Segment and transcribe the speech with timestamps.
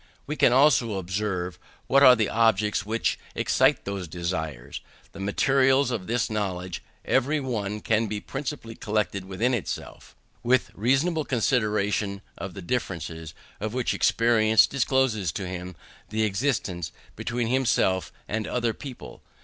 [0.25, 4.81] We can also observe what are the objects which excite those desires.
[5.11, 12.23] The materials of this knowledge every one can principally collect within himself; with reasonable consideration
[12.35, 15.75] of the differences, of which experience discloses to him
[16.09, 19.21] the existence, between himself and other people.